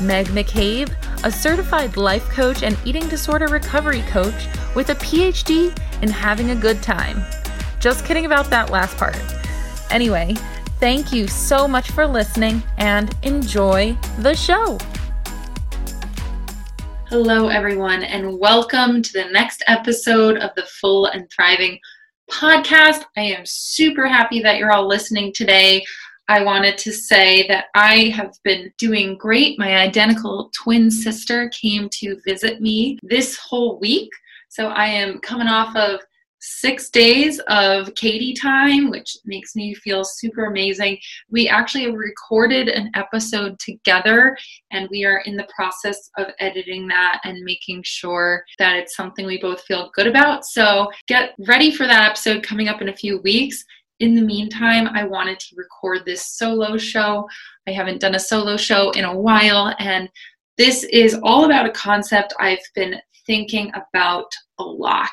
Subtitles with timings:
[0.00, 0.92] Meg McCabe,
[1.24, 6.56] a certified life coach and eating disorder recovery coach with a PhD in having a
[6.56, 7.22] good time.
[7.78, 9.16] Just kidding about that last part.
[9.90, 10.34] Anyway,
[10.80, 14.78] thank you so much for listening and enjoy the show.
[17.08, 21.78] Hello, everyone, and welcome to the next episode of the Full and Thriving
[22.30, 23.04] podcast.
[23.16, 25.84] I am super happy that you're all listening today.
[26.28, 29.58] I wanted to say that I have been doing great.
[29.58, 34.10] My identical twin sister came to visit me this whole week.
[34.48, 36.00] So I am coming off of
[36.46, 40.98] six days of Katie time, which makes me feel super amazing.
[41.30, 44.36] We actually recorded an episode together,
[44.70, 49.24] and we are in the process of editing that and making sure that it's something
[49.24, 50.44] we both feel good about.
[50.44, 53.64] So get ready for that episode coming up in a few weeks.
[54.00, 57.28] In the meantime, I wanted to record this solo show.
[57.68, 60.08] I haven't done a solo show in a while, and
[60.58, 65.10] this is all about a concept I've been thinking about a lot.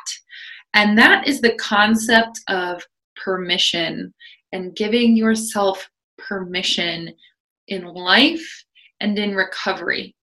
[0.74, 2.82] And that is the concept of
[3.16, 4.14] permission
[4.52, 7.14] and giving yourself permission
[7.68, 8.64] in life
[9.00, 10.16] and in recovery.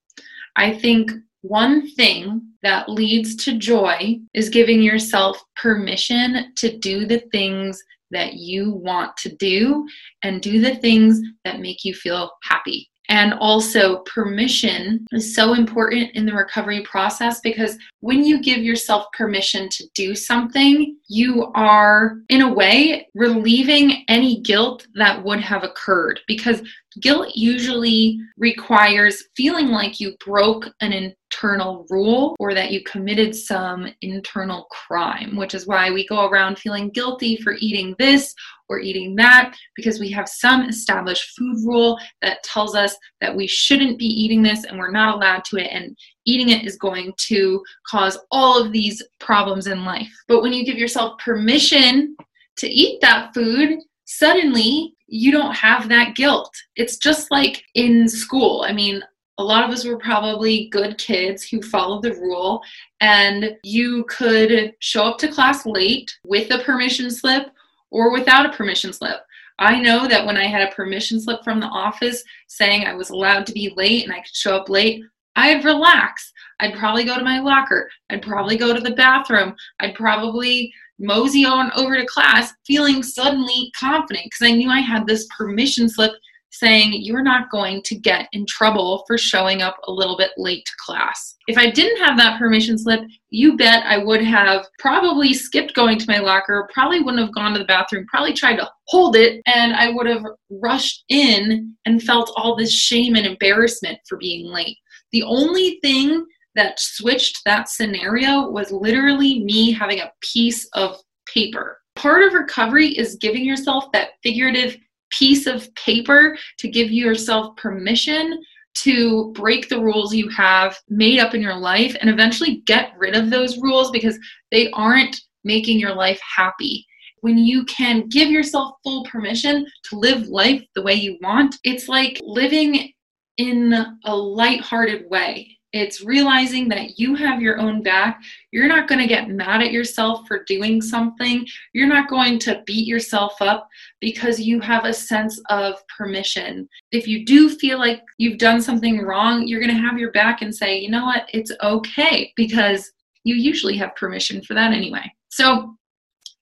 [0.55, 7.19] I think one thing that leads to joy is giving yourself permission to do the
[7.31, 9.87] things that you want to do
[10.23, 12.89] and do the things that make you feel happy.
[13.09, 19.07] And also, permission is so important in the recovery process because when you give yourself
[19.17, 25.63] permission to do something, you are, in a way, relieving any guilt that would have
[25.63, 26.19] occurred.
[26.27, 26.61] Because
[27.01, 33.87] guilt usually requires feeling like you broke an internal rule or that you committed some
[34.01, 38.33] internal crime, which is why we go around feeling guilty for eating this
[38.69, 43.47] or eating that because we have some established food rule that tells us that we
[43.47, 45.95] shouldn't be eating this and we're not allowed to it and
[46.25, 50.09] eating it is going to cause all of these problems in life.
[50.27, 52.15] But when you give yourself permission
[52.57, 56.53] to eat that food, suddenly you don't have that guilt.
[56.75, 58.65] It's just like in school.
[58.67, 59.03] I mean,
[59.37, 62.61] a lot of us were probably good kids who followed the rule,
[62.99, 67.47] and you could show up to class late with a permission slip
[67.89, 69.21] or without a permission slip.
[69.57, 73.09] I know that when I had a permission slip from the office saying I was
[73.09, 75.03] allowed to be late and I could show up late,
[75.35, 76.31] I'd relax.
[76.59, 77.89] I'd probably go to my locker.
[78.09, 79.55] I'd probably go to the bathroom.
[79.79, 85.07] I'd probably mosey on over to class feeling suddenly confident because I knew I had
[85.07, 86.11] this permission slip
[86.51, 90.65] saying you're not going to get in trouble for showing up a little bit late
[90.65, 91.35] to class.
[91.47, 95.97] If I didn't have that permission slip, you bet I would have probably skipped going
[95.99, 99.41] to my locker, probably wouldn't have gone to the bathroom, probably tried to hold it,
[99.45, 104.47] and I would have rushed in and felt all this shame and embarrassment for being
[104.47, 104.77] late.
[105.11, 110.97] The only thing that switched that scenario was literally me having a piece of
[111.31, 111.79] paper.
[111.95, 114.77] Part of recovery is giving yourself that figurative
[115.11, 118.41] piece of paper to give yourself permission
[118.75, 123.15] to break the rules you have made up in your life and eventually get rid
[123.15, 124.17] of those rules because
[124.51, 126.85] they aren't making your life happy.
[127.21, 131.89] When you can give yourself full permission to live life the way you want, it's
[131.89, 132.93] like living
[133.37, 133.73] in
[134.05, 138.21] a light-hearted way it's realizing that you have your own back.
[138.51, 141.45] You're not going to get mad at yourself for doing something.
[141.73, 143.67] You're not going to beat yourself up
[144.01, 146.67] because you have a sense of permission.
[146.91, 150.41] If you do feel like you've done something wrong, you're going to have your back
[150.41, 152.91] and say, you know what, it's okay because
[153.23, 155.11] you usually have permission for that anyway.
[155.29, 155.75] So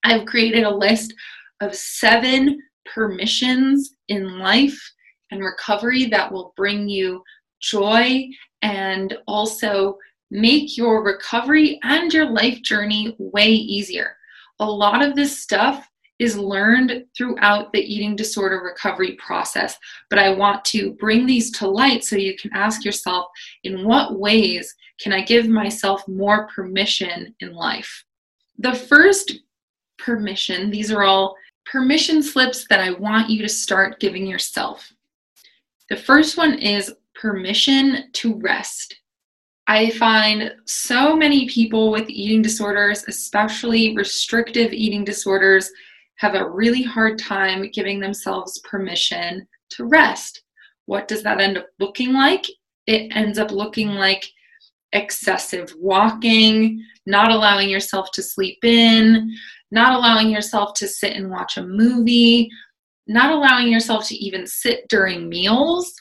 [0.04, 1.12] I've created a list
[1.60, 4.78] of seven permissions in life
[5.30, 7.22] and recovery that will bring you
[7.60, 8.26] joy
[8.62, 9.96] and also
[10.30, 14.16] make your recovery and your life journey way easier.
[14.60, 15.88] A lot of this stuff
[16.18, 19.78] is learned throughout the eating disorder recovery process,
[20.10, 23.26] but I want to bring these to light so you can ask yourself
[23.62, 28.04] in what ways can I give myself more permission in life?
[28.58, 29.32] The first
[29.98, 34.92] permission, these are all permission slips that I want you to start giving yourself.
[35.88, 38.96] The first one is permission to rest.
[39.66, 45.70] I find so many people with eating disorders, especially restrictive eating disorders,
[46.16, 50.42] have a really hard time giving themselves permission to rest.
[50.86, 52.46] What does that end up looking like?
[52.86, 54.26] It ends up looking like
[54.92, 59.36] excessive walking, not allowing yourself to sleep in,
[59.70, 62.48] not allowing yourself to sit and watch a movie,
[63.06, 65.92] not allowing yourself to even sit during meals.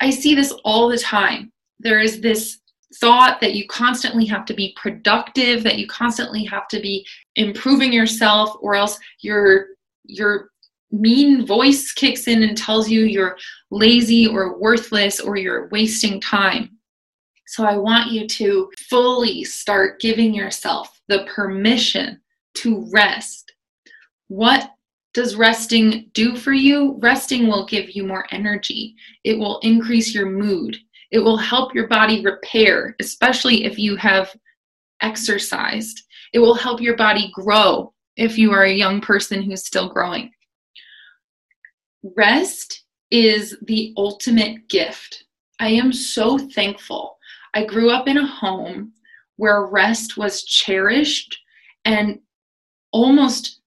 [0.00, 1.52] I see this all the time.
[1.78, 2.58] There is this
[2.96, 7.06] thought that you constantly have to be productive, that you constantly have to be
[7.36, 9.68] improving yourself, or else your
[10.04, 10.50] your
[10.90, 13.36] mean voice kicks in and tells you you're
[13.70, 16.70] lazy or worthless or you're wasting time.
[17.46, 22.20] So I want you to fully start giving yourself the permission
[22.54, 23.52] to rest.
[24.28, 24.70] What
[25.12, 26.96] does resting do for you?
[27.00, 28.94] Resting will give you more energy.
[29.24, 30.76] It will increase your mood.
[31.10, 34.34] It will help your body repair, especially if you have
[35.02, 36.02] exercised.
[36.32, 40.30] It will help your body grow if you are a young person who's still growing.
[42.16, 45.24] Rest is the ultimate gift.
[45.58, 47.18] I am so thankful.
[47.54, 48.92] I grew up in a home
[49.36, 51.36] where rest was cherished
[51.84, 52.20] and
[52.92, 53.59] almost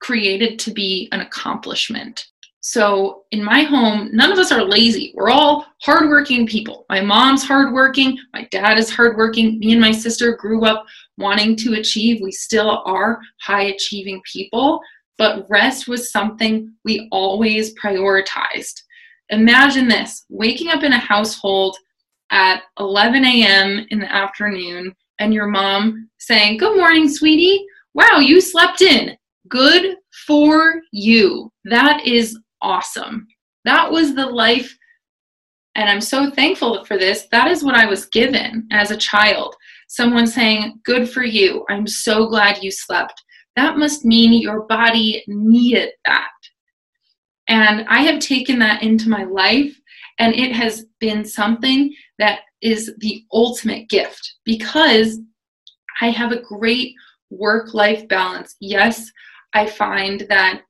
[0.00, 2.26] created to be an accomplishment.
[2.62, 5.12] So in my home, none of us are lazy.
[5.14, 6.84] We're all hardworking people.
[6.90, 8.18] My mom's hardworking.
[8.34, 9.58] My dad is hardworking.
[9.60, 10.84] Me and my sister grew up
[11.16, 12.20] wanting to achieve.
[12.22, 14.80] We still are high achieving people,
[15.16, 18.82] but rest was something we always prioritized.
[19.30, 21.76] Imagine this waking up in a household
[22.30, 23.86] at 11 a.m.
[23.90, 27.64] in the afternoon and your mom saying, Good morning, sweetie.
[27.94, 29.16] Wow, you slept in.
[29.50, 31.52] Good for you.
[31.64, 33.26] That is awesome.
[33.64, 34.74] That was the life,
[35.74, 37.26] and I'm so thankful for this.
[37.32, 39.54] That is what I was given as a child.
[39.88, 41.64] Someone saying, Good for you.
[41.68, 43.22] I'm so glad you slept.
[43.56, 46.30] That must mean your body needed that.
[47.48, 49.76] And I have taken that into my life,
[50.20, 55.18] and it has been something that is the ultimate gift because
[56.00, 56.94] I have a great
[57.30, 58.54] work life balance.
[58.60, 59.10] Yes,
[59.54, 60.62] I find that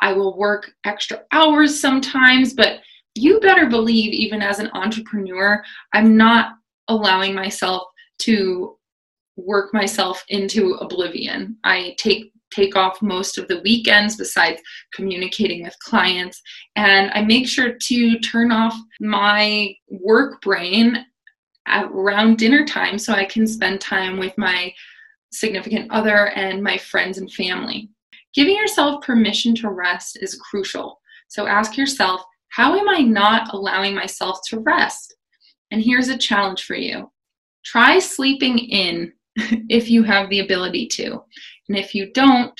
[0.00, 2.80] I will work extra hours sometimes, but
[3.14, 6.52] you better believe, even as an entrepreneur, I'm not
[6.88, 7.82] allowing myself
[8.20, 8.76] to
[9.36, 11.56] work myself into oblivion.
[11.64, 14.60] I take take off most of the weekends besides
[14.94, 16.40] communicating with clients
[16.76, 21.04] and I make sure to turn off my work brain
[21.68, 24.72] around dinner time so I can spend time with my
[25.32, 27.88] significant other and my friends and family.
[28.34, 31.00] Giving yourself permission to rest is crucial.
[31.28, 35.16] So ask yourself, how am I not allowing myself to rest?
[35.70, 37.10] And here's a challenge for you
[37.64, 39.12] try sleeping in
[39.68, 41.22] if you have the ability to.
[41.68, 42.58] And if you don't,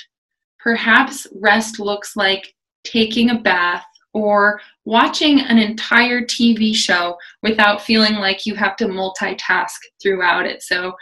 [0.58, 2.54] perhaps rest looks like
[2.84, 3.84] taking a bath
[4.14, 10.62] or watching an entire TV show without feeling like you have to multitask throughout it.
[10.62, 10.92] So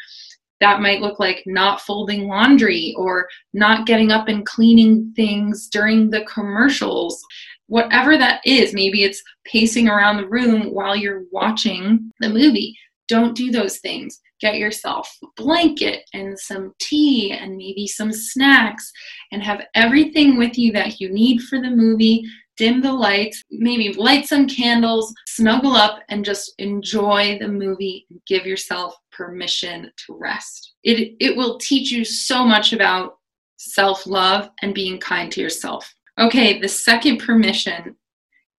[0.61, 6.11] that might look like not folding laundry or not getting up and cleaning things during
[6.11, 7.23] the commercials.
[7.67, 12.77] Whatever that is, maybe it's pacing around the room while you're watching the movie.
[13.09, 14.21] Don't do those things.
[14.41, 18.91] Get yourself a blanket and some tea and maybe some snacks
[19.33, 22.25] and have everything with you that you need for the movie
[22.57, 28.21] dim the lights, maybe light some candles, snuggle up, and just enjoy the movie and
[28.27, 30.75] give yourself permission to rest.
[30.83, 33.19] It, it will teach you so much about
[33.57, 35.93] self love and being kind to yourself.
[36.19, 37.97] Okay, the second permission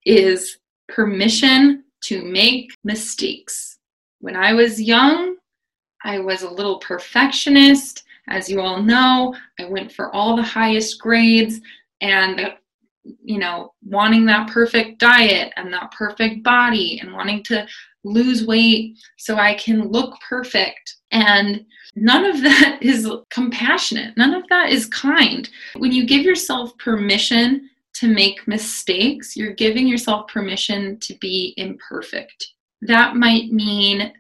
[0.06, 3.80] is permission to make mistakes.
[4.20, 5.36] When I was young,
[6.04, 8.04] I was a little perfectionist.
[8.30, 11.60] As you all know, I went for all the highest grades,
[12.02, 12.54] and
[13.24, 17.68] you know, wanting that perfect diet and that perfect body and wanting to
[18.04, 20.96] lose weight so I can look perfect.
[21.12, 24.16] And none of that is compassionate.
[24.18, 25.50] None of that is kind.
[25.76, 32.54] When you give yourself permission to make mistakes, you're giving yourself permission to be imperfect.
[32.82, 34.14] That might mean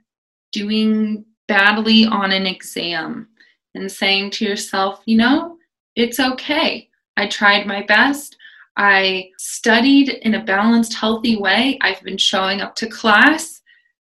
[0.52, 3.28] doing badly on an exam
[3.76, 5.58] and saying to yourself, you know,
[5.96, 6.90] it's okay.
[7.18, 8.37] I tried my best.
[8.78, 11.80] I studied in a balanced, healthy way.
[11.82, 13.62] I've been showing up to class.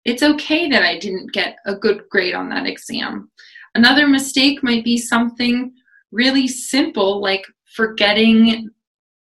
[0.06, 3.32] It's okay that I didn't get a good grade on that exam.
[3.76, 5.74] Another mistake might be something
[6.12, 7.46] really simple like
[7.76, 8.70] forgetting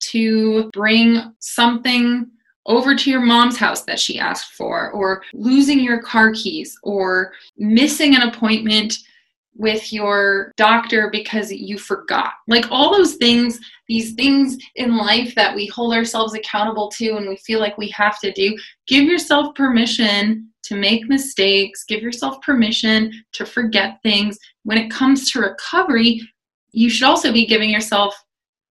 [0.01, 2.29] to bring something
[2.67, 7.33] over to your mom's house that she asked for, or losing your car keys, or
[7.57, 8.99] missing an appointment
[9.55, 12.33] with your doctor because you forgot.
[12.47, 17.27] Like all those things, these things in life that we hold ourselves accountable to and
[17.27, 22.41] we feel like we have to do, give yourself permission to make mistakes, give yourself
[22.41, 24.37] permission to forget things.
[24.63, 26.21] When it comes to recovery,
[26.71, 28.15] you should also be giving yourself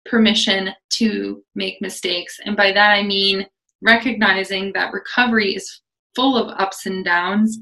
[0.07, 2.39] permission to make mistakes.
[2.45, 3.47] And by that I mean
[3.83, 5.83] recognizing that recovery is
[6.15, 7.59] full of ups and downs.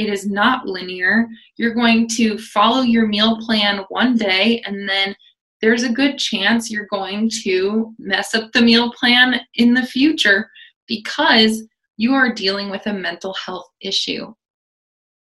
[0.00, 1.28] It is not linear.
[1.58, 5.14] You're going to follow your meal plan one day, and then
[5.60, 10.48] there's a good chance you're going to mess up the meal plan in the future
[10.86, 11.64] because
[11.98, 14.32] you are dealing with a mental health issue.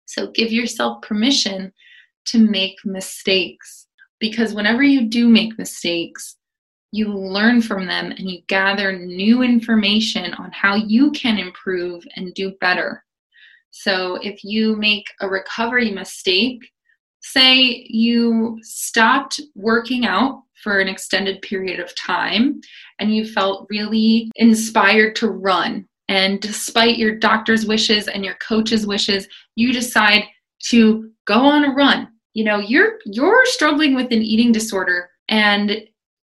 [0.05, 1.73] So give yourself permission
[2.27, 3.87] to make mistakes
[4.21, 6.37] because whenever you do make mistakes,
[6.93, 12.33] you learn from them and you gather new information on how you can improve and
[12.35, 13.03] do better.
[13.71, 16.61] So if you make a recovery mistake,
[17.21, 22.61] say you stopped working out for an extended period of time
[22.99, 25.87] and you felt really inspired to run.
[26.07, 30.23] And despite your doctor's wishes and your coach's wishes, you decide
[30.69, 32.09] to go on a run.
[32.33, 35.83] You know, you're you're struggling with an eating disorder and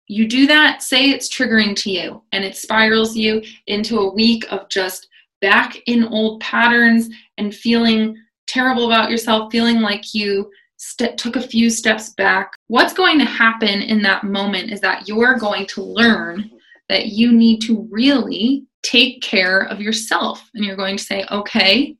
[0.08, 4.44] you do that, say it's triggering to you and it spirals you into a week
[4.50, 5.08] of just
[5.40, 8.16] back in old patterns and feeling
[8.46, 12.52] terrible about yourself, feeling like you st- took a few steps back.
[12.68, 16.50] What's going to happen in that moment is that you're going to learn
[16.88, 20.48] that you need to really take care of yourself.
[20.54, 21.96] And you're going to say, okay,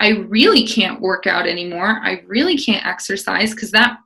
[0.00, 2.00] I really can't work out anymore.
[2.02, 3.98] I really can't exercise because that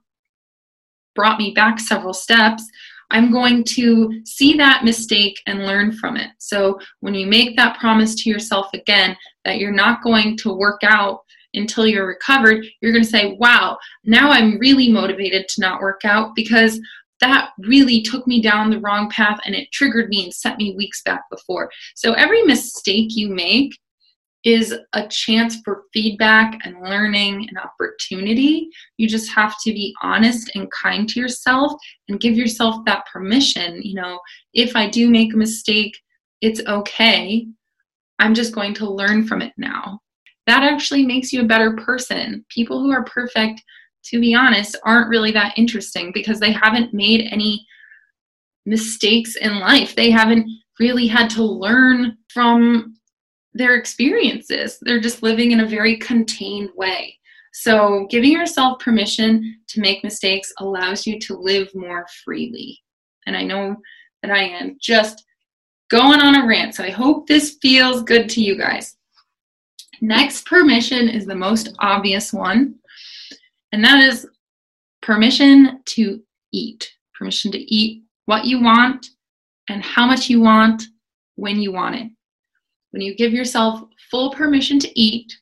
[1.15, 2.65] brought me back several steps.
[3.11, 6.31] I'm going to see that mistake and learn from it.
[6.39, 10.81] So when you make that promise to yourself again that you're not going to work
[10.85, 11.21] out
[11.55, 16.05] until you're recovered, you're going to say, wow, now I'm really motivated to not work
[16.05, 16.79] out because
[17.21, 20.77] that really took me down the wrong path and it triggered me and set me
[20.77, 21.71] weeks back before.
[21.97, 23.77] So every mistake you make
[24.45, 28.69] is a chance for feedback and learning and opportunity.
[28.97, 31.73] You just have to be honest and kind to yourself
[32.09, 33.83] and give yourself that permission.
[33.83, 34.21] You know,
[34.55, 35.97] if I do make a mistake,
[36.41, 37.47] it's okay.
[38.21, 40.01] I'm just going to learn from it now.
[40.47, 42.45] That actually makes you a better person.
[42.49, 43.63] People who are perfect,
[44.05, 47.67] to be honest, aren't really that interesting because they haven't made any
[48.67, 49.95] mistakes in life.
[49.95, 52.98] They haven't really had to learn from
[53.59, 54.79] their experiences.
[54.81, 57.19] They're just living in a very contained way.
[57.53, 62.81] So, giving yourself permission to make mistakes allows you to live more freely.
[63.27, 63.77] And I know
[64.23, 65.25] that I am just
[65.91, 68.97] going on a rant, so I hope this feels good to you guys.
[70.01, 72.77] Next permission is the most obvious one,
[73.73, 74.27] and that is
[75.03, 76.23] permission to
[76.53, 76.89] eat.
[77.19, 79.05] Permission to eat what you want
[79.69, 80.85] and how much you want
[81.35, 82.11] when you want it.
[82.91, 85.33] When you give yourself full permission to eat,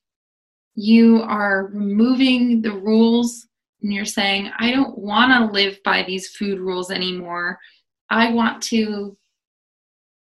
[0.75, 3.47] you are removing the rules
[3.83, 7.59] and you're saying, I don't want to live by these food rules anymore.
[8.11, 9.17] I want to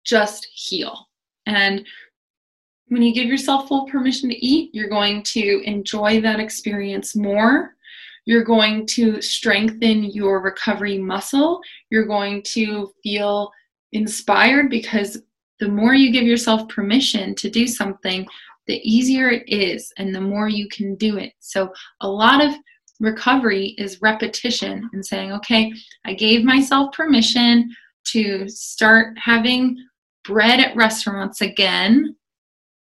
[0.04, 1.08] just heal.
[1.46, 1.86] And
[2.88, 7.74] when you give yourself full permission to eat, you're going to enjoy that experience more.
[8.26, 11.60] You're going to strengthen your recovery muscle.
[11.90, 13.50] You're going to feel
[13.92, 15.22] inspired because
[15.64, 18.26] the more you give yourself permission to do something,
[18.66, 21.32] the easier it is and the more you can do it.
[21.40, 22.54] So, a lot of
[23.00, 25.72] recovery is repetition and saying, okay,
[26.04, 27.70] I gave myself permission
[28.08, 29.78] to start having
[30.22, 32.14] bread at restaurants again.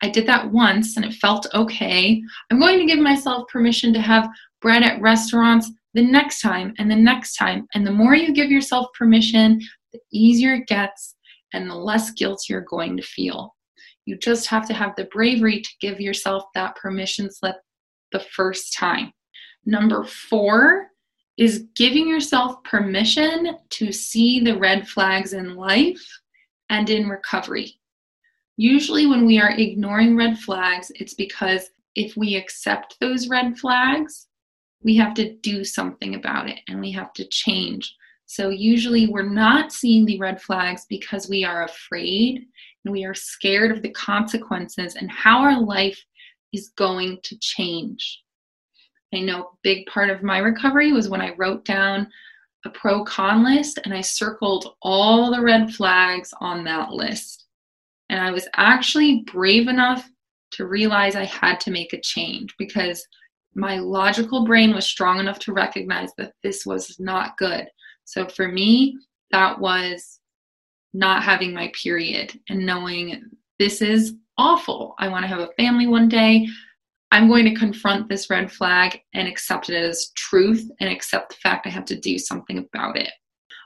[0.01, 2.21] I did that once and it felt okay.
[2.51, 4.27] I'm going to give myself permission to have
[4.61, 7.65] bread at restaurants the next time and the next time.
[7.73, 9.61] And the more you give yourself permission,
[9.93, 11.15] the easier it gets
[11.53, 13.55] and the less guilt you're going to feel.
[14.05, 17.55] You just have to have the bravery to give yourself that permission slip
[18.12, 19.13] the first time.
[19.65, 20.88] Number four
[21.38, 26.03] is giving yourself permission to see the red flags in life
[26.69, 27.79] and in recovery.
[28.57, 34.27] Usually, when we are ignoring red flags, it's because if we accept those red flags,
[34.83, 37.95] we have to do something about it and we have to change.
[38.25, 42.45] So usually we're not seeing the red flags because we are afraid
[42.85, 46.03] and we are scared of the consequences and how our life
[46.51, 48.21] is going to change.
[49.13, 52.07] I know a big part of my recovery was when I wrote down
[52.65, 57.45] a pro con list and I circled all the red flags on that list.
[58.09, 60.09] And I was actually brave enough
[60.51, 63.05] to realize I had to make a change because
[63.55, 67.67] my logical brain was strong enough to recognize that this was not good.
[68.05, 68.98] So for me,
[69.31, 70.19] that was
[70.93, 73.24] not having my period and knowing
[73.60, 74.95] this is awful.
[75.00, 76.48] I want to have a family one day.
[77.12, 81.36] I'm going to confront this red flag and accept it as truth and accept the
[81.36, 83.12] fact I have to do something about it.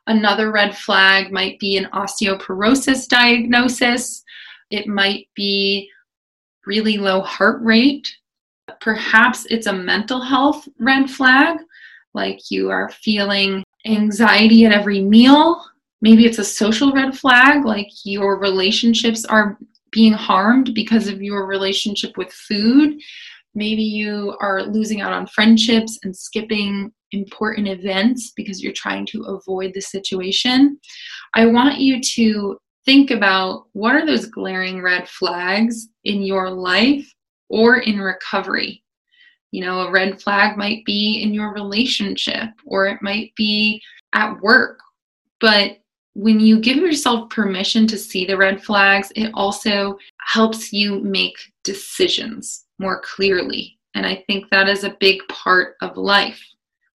[0.08, 4.24] Another red flag might be an osteoporosis diagnosis.
[4.70, 5.89] It might be
[6.65, 8.08] really low heart rate.
[8.82, 11.58] Perhaps it's a mental health red flag,
[12.13, 15.63] like you are feeling anxiety at every meal.
[16.01, 19.58] Maybe it's a social red flag, like your relationships are
[19.91, 23.00] being harmed because of your relationship with food.
[23.56, 29.24] Maybe you are losing out on friendships and skipping important events because you're trying to
[29.24, 30.79] avoid the situation.
[31.34, 37.12] I want you to think about what are those glaring red flags in your life
[37.50, 38.84] or in recovery.
[39.51, 43.82] You know, a red flag might be in your relationship or it might be
[44.13, 44.80] at work.
[45.39, 45.77] But
[46.13, 51.38] when you give yourself permission to see the red flags, it also helps you make
[51.63, 53.77] decisions more clearly.
[53.94, 56.42] And I think that is a big part of life.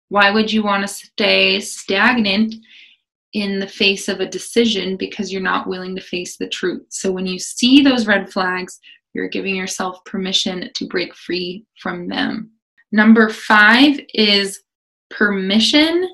[0.09, 2.57] Why would you want to stay stagnant
[3.33, 6.85] in the face of a decision because you're not willing to face the truth?
[6.91, 8.79] So when you see those red flags,
[9.15, 12.51] you're giving yourself permission to break free from them.
[12.93, 14.63] Number five is
[15.11, 16.09] permission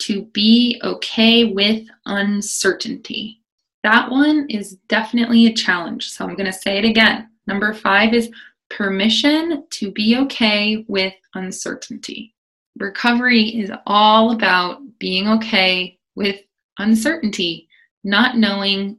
[0.00, 3.40] to be okay with uncertainty.
[3.82, 6.08] That one is definitely a challenge.
[6.08, 7.28] So I'm going to say it again.
[7.46, 8.30] Number five is
[8.68, 12.34] permission to be okay with uncertainty.
[12.78, 16.40] Recovery is all about being okay with
[16.78, 17.68] uncertainty,
[18.04, 18.98] not knowing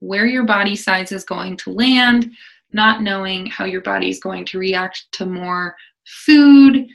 [0.00, 2.30] where your body size is going to land,
[2.74, 6.86] not knowing how your body is going to react to more food,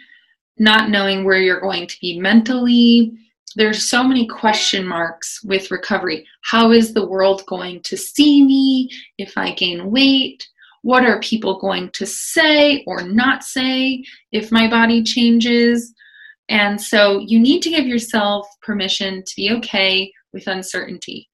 [0.58, 3.14] not knowing where you're going to be mentally,
[3.56, 6.26] there's so many question marks with recovery.
[6.44, 10.48] How is the world going to see me if I gain weight?
[10.84, 15.94] What are people going to say or not say if my body changes?
[16.50, 21.30] And so you need to give yourself permission to be okay with uncertainty.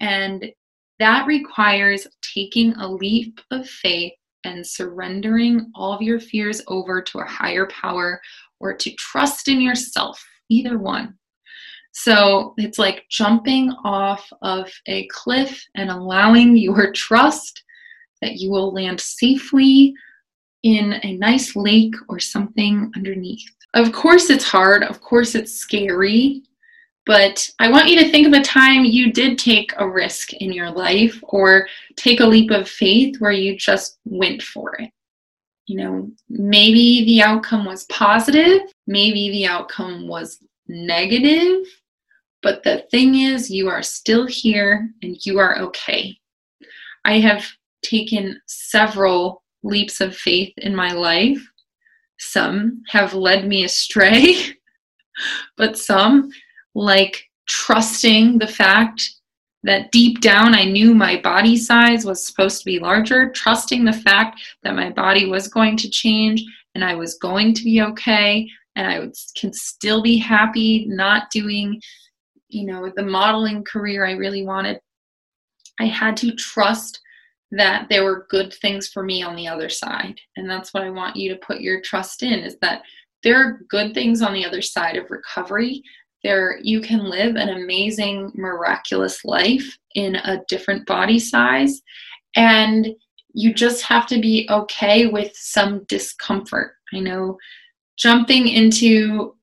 [0.00, 0.52] And
[0.98, 4.12] that requires taking a leap of faith
[4.44, 8.20] and surrendering all of your fears over to a higher power
[8.60, 11.18] or to trust in yourself, either one.
[11.92, 17.62] So it's like jumping off of a cliff and allowing your trust
[18.20, 19.94] that you will land safely
[20.62, 23.44] in a nice lake or something underneath.
[23.74, 24.82] Of course, it's hard.
[24.82, 26.42] Of course, it's scary.
[27.06, 30.52] But I want you to think of a time you did take a risk in
[30.52, 34.90] your life or take a leap of faith where you just went for it.
[35.66, 41.66] You know, maybe the outcome was positive, maybe the outcome was negative,
[42.42, 46.18] but the thing is, you are still here and you are okay.
[47.04, 47.46] I have
[47.82, 51.40] taken several leaps of faith in my life.
[52.18, 54.36] Some have led me astray,
[55.56, 56.30] but some,
[56.74, 59.08] like trusting the fact
[59.62, 63.92] that deep down I knew my body size was supposed to be larger, trusting the
[63.92, 66.42] fact that my body was going to change
[66.74, 71.30] and I was going to be okay and I would, can still be happy not
[71.30, 71.80] doing
[72.54, 74.80] you know, the modeling career I really wanted,
[75.80, 77.00] I had to trust
[77.50, 80.20] that there were good things for me on the other side.
[80.36, 82.82] And that's what I want you to put your trust in is that
[83.22, 85.82] there are good things on the other side of recovery.
[86.24, 91.82] There you can live an amazing miraculous life in a different body size
[92.34, 92.88] and
[93.34, 96.76] you just have to be okay with some discomfort.
[96.92, 97.38] I know
[97.96, 99.36] jumping into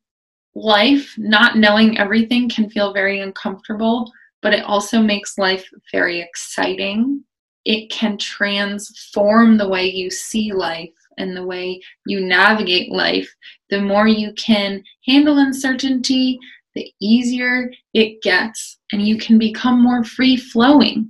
[0.55, 7.23] life, not knowing everything can feel very uncomfortable, but it also makes life very exciting.
[7.63, 13.33] It can transform the way you see life and the way you navigate life.
[13.69, 16.39] The more you can handle uncertainty,
[16.75, 21.09] the easier it gets, and you can become more free flowing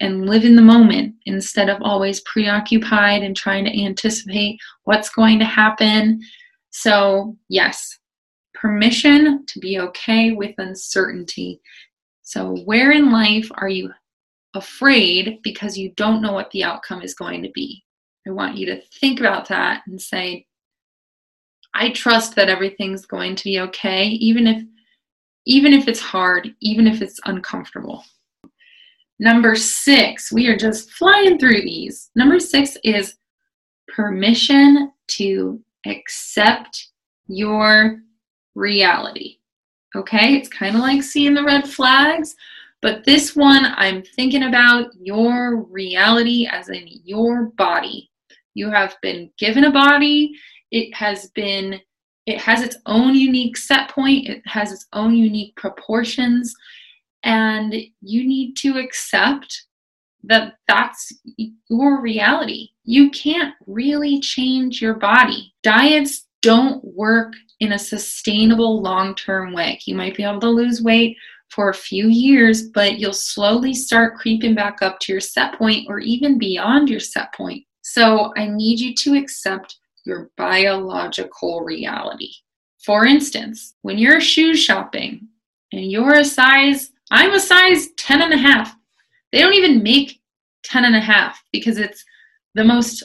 [0.00, 5.38] and live in the moment instead of always preoccupied and trying to anticipate what's going
[5.38, 6.20] to happen.
[6.70, 7.98] So, yes,
[8.54, 11.60] permission to be okay with uncertainty.
[12.22, 13.90] So, where in life are you
[14.54, 17.82] afraid because you don't know what the outcome is going to be?
[18.26, 20.46] I want you to think about that and say,
[21.74, 24.62] I trust that everything's going to be okay, even if
[25.46, 28.04] even if it's hard, even if it's uncomfortable.
[29.18, 32.10] Number six, we are just flying through these.
[32.14, 33.16] Number six is
[33.88, 36.88] permission to accept
[37.26, 38.00] your
[38.54, 39.36] reality.
[39.96, 42.34] Okay, it's kind of like seeing the red flags,
[42.80, 48.10] but this one I'm thinking about your reality as in your body.
[48.54, 50.32] You have been given a body,
[50.70, 51.80] it has been
[52.30, 56.54] it has its own unique set point, it has its own unique proportions
[57.22, 59.64] and you need to accept
[60.24, 61.12] that that's
[61.68, 62.68] your reality.
[62.84, 65.52] You can't really change your body.
[65.62, 69.80] Diets don't work in a sustainable long term way.
[69.84, 71.16] You might be able to lose weight
[71.48, 75.86] for a few years, but you'll slowly start creeping back up to your set point
[75.88, 77.64] or even beyond your set point.
[77.82, 82.30] So I need you to accept your biological reality.
[82.84, 85.28] For instance, when you're shoe shopping
[85.72, 88.74] and you're a size I'm a size 10 and a half.
[89.32, 90.20] They don't even make
[90.64, 92.04] 10 and a half because it's
[92.54, 93.02] the most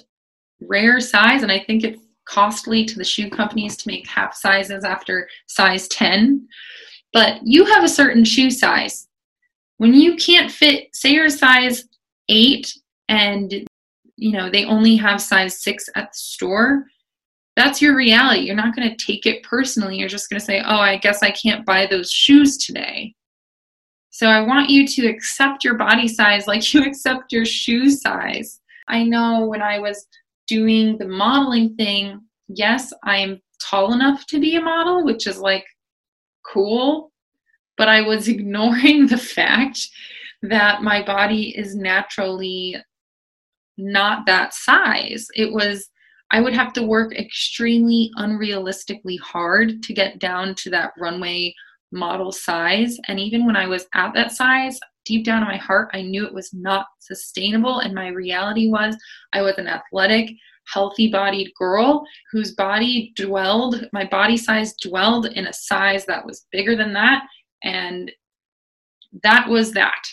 [0.62, 4.84] rare size and I think it's costly to the shoe companies to make half sizes
[4.84, 6.47] after size 10.
[7.13, 9.08] But you have a certain shoe size.
[9.77, 11.86] When you can't fit, say you're size
[12.29, 12.73] 8
[13.10, 13.67] and
[14.17, 16.86] you know they only have size 6 at the store,
[17.56, 18.41] that's your reality.
[18.41, 19.97] You're not going to take it personally.
[19.97, 23.15] You're just going to say, "Oh, I guess I can't buy those shoes today."
[24.10, 28.60] So I want you to accept your body size like you accept your shoe size.
[28.88, 30.08] I know when I was
[30.47, 35.65] doing the modeling thing, yes, I'm tall enough to be a model, which is like
[36.45, 37.12] cool,
[37.78, 39.80] but I was ignoring the fact
[40.41, 42.75] that my body is naturally
[43.77, 45.27] not that size.
[45.35, 45.89] It was,
[46.31, 51.53] I would have to work extremely unrealistically hard to get down to that runway
[51.91, 52.97] model size.
[53.07, 56.25] And even when I was at that size, deep down in my heart, I knew
[56.25, 57.79] it was not sustainable.
[57.79, 58.97] And my reality was
[59.33, 60.31] I was an athletic,
[60.67, 66.47] healthy bodied girl whose body dwelled, my body size dwelled in a size that was
[66.51, 67.23] bigger than that.
[67.63, 68.11] And
[69.23, 70.03] that was that.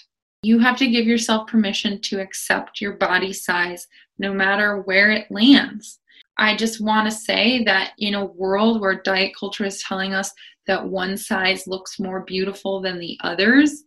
[0.45, 3.87] You have to give yourself permission to accept your body size
[4.19, 6.01] no matter where it lands.
[6.37, 10.33] I just want to say that in a world where diet culture is telling us
[10.67, 13.85] that one size looks more beautiful than the others,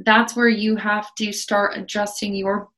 [0.00, 2.68] that's where you have to start adjusting your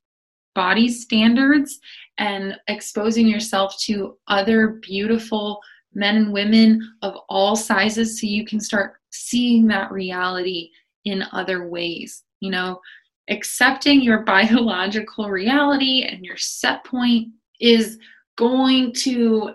[0.54, 1.78] body standards
[2.18, 5.60] and exposing yourself to other beautiful
[5.94, 10.70] men and women of all sizes so you can start seeing that reality
[11.04, 12.24] in other ways.
[12.40, 12.80] You know,
[13.28, 17.28] accepting your biological reality and your set point
[17.60, 17.98] is
[18.36, 19.54] going to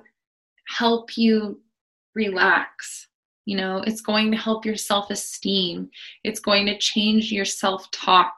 [0.68, 1.60] help you
[2.16, 3.08] relax
[3.46, 5.90] you know, it's going to help your self esteem,
[6.24, 8.34] it's going to change your self talk.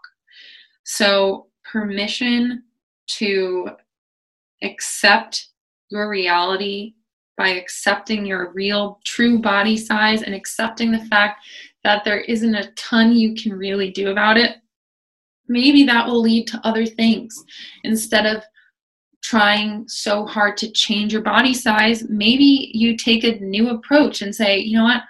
[0.84, 2.64] So, permission
[3.18, 3.70] to
[4.64, 5.50] accept
[5.90, 6.96] your reality
[7.38, 11.46] by accepting your real, true body size and accepting the fact
[11.86, 14.58] that there isn't a ton you can really do about it,
[15.48, 17.46] maybe that will lead to other things.
[17.84, 18.44] Instead of
[19.22, 24.34] trying so hard to change your body size, maybe you take a new approach and
[24.34, 25.04] say, you know what,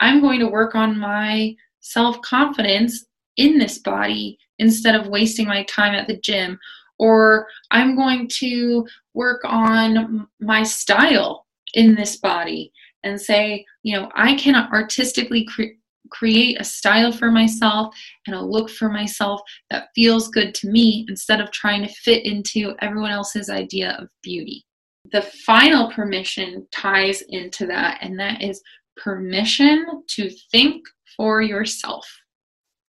[0.00, 3.04] I'm going to work on my self confidence
[3.36, 6.58] in this body instead of wasting my time at the gym.
[6.98, 14.10] Or I'm going to work on my style in this body and say, you know,
[14.14, 15.76] I can artistically cre-
[16.12, 17.94] create a style for myself
[18.26, 22.24] and a look for myself that feels good to me instead of trying to fit
[22.24, 24.64] into everyone else's idea of beauty.
[25.10, 28.62] The final permission ties into that, and that is
[28.96, 30.84] permission to think
[31.16, 32.06] for yourself.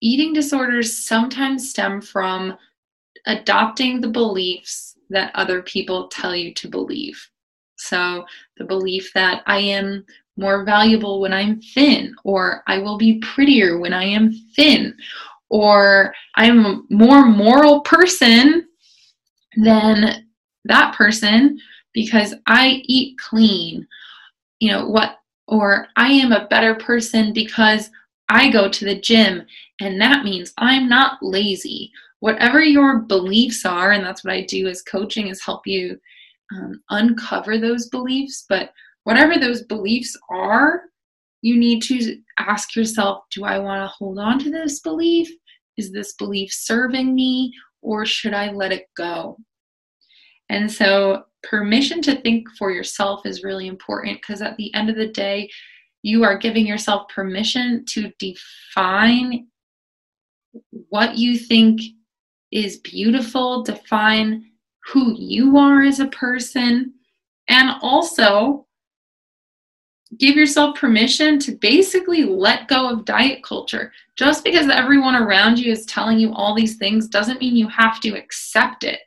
[0.01, 2.57] Eating disorders sometimes stem from
[3.27, 7.21] adopting the beliefs that other people tell you to believe.
[7.77, 8.25] So,
[8.59, 10.05] the belief that I am
[10.37, 14.97] more valuable when I'm thin, or I will be prettier when I am thin,
[15.51, 18.67] or I'm a more moral person
[19.57, 20.25] than
[20.65, 21.59] that person
[21.93, 23.87] because I eat clean.
[24.61, 25.19] You know, what,
[25.49, 27.91] or I am a better person because
[28.29, 29.45] I go to the gym,
[29.81, 31.93] and that means I'm not lazy.
[32.21, 36.01] Whatever your beliefs are, and that's what I do as coaching, is help you
[36.55, 38.47] um, uncover those beliefs.
[38.49, 38.73] But
[39.05, 40.83] whatever those beliefs are,
[41.43, 45.29] you need to ask yourself do I want to hold on to this belief?
[45.77, 49.37] Is this belief serving me or should I let it go?
[50.49, 54.97] And so, permission to think for yourself is really important because at the end of
[54.97, 55.51] the day,
[56.03, 59.47] you are giving yourself permission to define
[60.89, 61.81] what you think
[62.53, 64.45] is beautiful, define
[64.93, 66.93] who you are as a person,
[67.49, 68.67] and also
[70.19, 73.93] give yourself permission to basically let go of diet culture.
[74.17, 78.01] Just because everyone around you is telling you all these things doesn't mean you have
[78.01, 79.01] to accept it.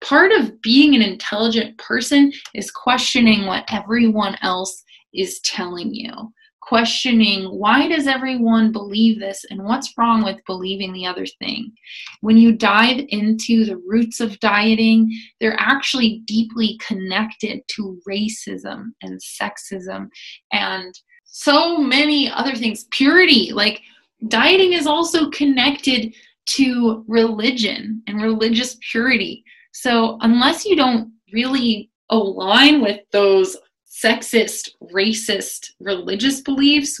[0.00, 6.32] Part of being an intelligent person is questioning what everyone else is telling you
[6.66, 11.72] questioning why does everyone believe this and what's wrong with believing the other thing?
[12.20, 19.20] When you dive into the roots of dieting they're actually deeply connected to racism and
[19.20, 20.08] sexism
[20.52, 22.84] and so many other things.
[22.92, 23.82] Purity like
[24.28, 26.14] dieting is also connected
[26.46, 29.44] to religion and religious purity.
[29.72, 33.56] So unless you don't really align with those
[33.94, 37.00] sexist, racist religious beliefs,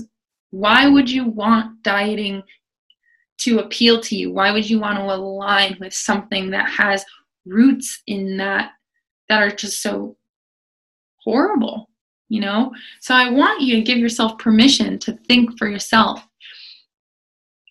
[0.50, 2.42] why would you want dieting
[3.38, 4.30] to appeal to you?
[4.30, 7.04] Why would you want to align with something that has
[7.44, 8.70] roots in that
[9.28, 10.16] that are just so
[11.16, 11.90] horrible?
[12.28, 12.72] You know?
[13.00, 16.24] So I want you to give yourself permission to think for yourself.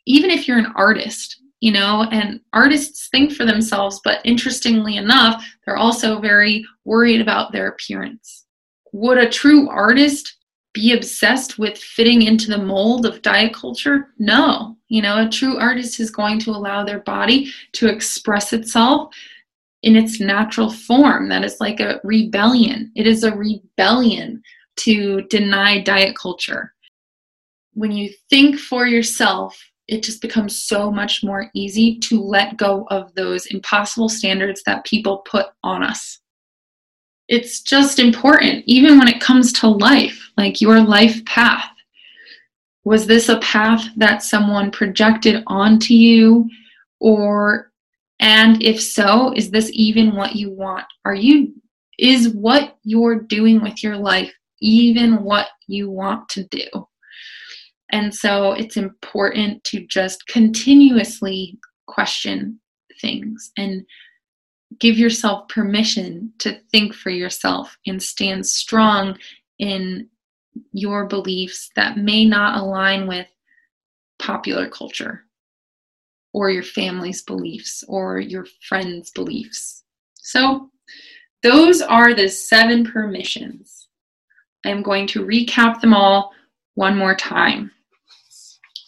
[0.06, 5.46] Even if you're an artist, you know, and artists think for themselves, but interestingly enough,
[5.66, 8.43] they're also very worried about their appearance
[8.94, 10.38] would a true artist
[10.74, 14.14] be obsessed with fitting into the mold of diet culture?
[14.18, 14.78] No.
[14.88, 19.14] You know, a true artist is going to allow their body to express itself
[19.82, 21.28] in its natural form.
[21.30, 22.92] That is like a rebellion.
[22.96, 24.42] It is a rebellion
[24.78, 26.74] to deny diet culture.
[27.74, 32.88] When you think for yourself, it just becomes so much more easy to let go
[32.90, 36.20] of those impossible standards that people put on us
[37.28, 41.70] it's just important, even when it comes to life, like your life path.
[42.86, 46.50] Was this a path that someone projected onto you?
[47.00, 47.72] Or,
[48.20, 50.86] and if so, is this even what you want?
[51.06, 51.54] Are you,
[51.98, 56.68] is what you're doing with your life even what you want to do?
[57.92, 62.60] And so it's important to just continuously question
[63.00, 63.86] things and
[64.80, 69.18] give yourself permission to think for yourself and stand strong
[69.60, 70.08] in
[70.72, 73.28] your beliefs that may not align with
[74.20, 75.26] popular culture
[76.34, 79.84] or your family's beliefs or your friends' beliefs.
[80.16, 80.70] So,
[81.44, 83.90] those are the seven permissions.
[84.66, 86.32] I'm going to recap them all
[86.76, 87.72] one more time.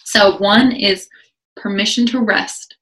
[0.05, 1.09] So, one is
[1.55, 2.77] permission to rest,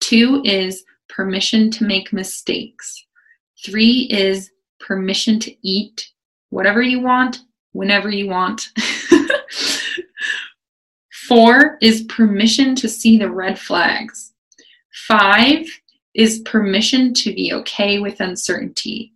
[0.00, 0.82] two is
[1.14, 3.06] permission to make mistakes.
[3.64, 6.08] Three is permission to eat
[6.50, 7.40] whatever you want,
[7.72, 8.70] whenever you want.
[11.28, 14.32] Four is permission to see the red flags.
[15.06, 15.66] Five
[16.14, 19.14] is permission to be okay with uncertainty.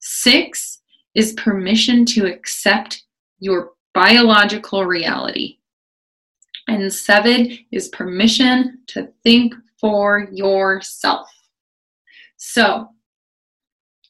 [0.00, 0.80] Six
[1.14, 3.04] is permission to accept
[3.38, 5.58] your biological reality.
[6.68, 11.28] And seven is permission to think for yourself.
[12.38, 12.88] So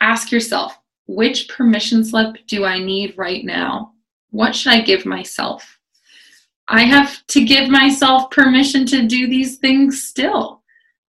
[0.01, 3.93] ask yourself which permission slip do I need right now?
[4.31, 5.79] What should I give myself?
[6.69, 10.63] I have to give myself permission to do these things still.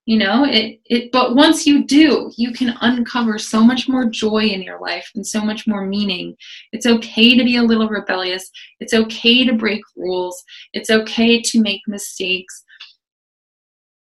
[0.06, 4.40] You know, it it but once you do, you can uncover so much more joy
[4.40, 6.36] in your life and so much more meaning.
[6.74, 8.50] It's okay to be a little rebellious.
[8.82, 10.44] It's okay to break rules.
[10.74, 12.66] It's okay to make mistakes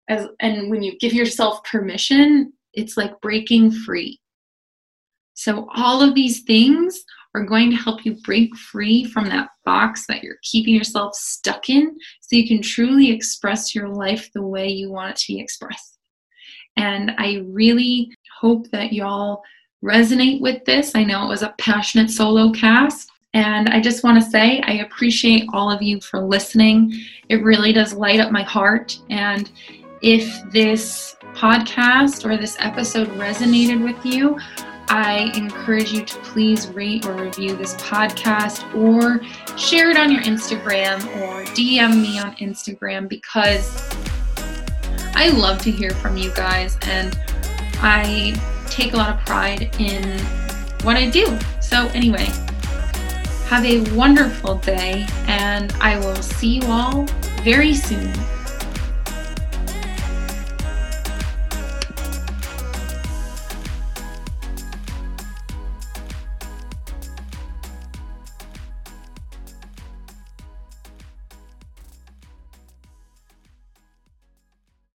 [0.08, 4.20] as and when you give yourself permission it's like breaking free
[5.34, 10.06] so all of these things are going to help you break free from that box
[10.06, 14.68] that you're keeping yourself stuck in so you can truly express your life the way
[14.68, 15.98] you want it to be expressed
[16.76, 18.10] and i really
[18.40, 19.42] hope that y'all
[19.84, 24.22] resonate with this i know it was a passionate solo cast and I just want
[24.22, 26.92] to say I appreciate all of you for listening.
[27.28, 28.98] It really does light up my heart.
[29.08, 29.50] And
[30.02, 34.38] if this podcast or this episode resonated with you,
[34.88, 39.22] I encourage you to please rate or review this podcast or
[39.56, 43.94] share it on your Instagram or DM me on Instagram because
[45.14, 47.16] I love to hear from you guys and
[47.76, 48.34] I
[48.68, 50.18] take a lot of pride in
[50.82, 51.38] what I do.
[51.60, 52.26] So, anyway,
[53.46, 57.04] have a wonderful day and I will see you all
[57.44, 58.12] very soon